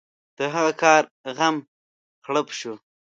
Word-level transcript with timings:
د 0.37 0.39
هغه 0.53 0.73
کار 0.83 1.03
غم 1.37 1.55
غړپ 2.25 2.47
شو. 2.59 2.73